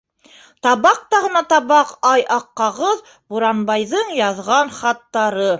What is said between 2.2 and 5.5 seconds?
ак кағыҙ- Буранбайҙың яҙған хаттары...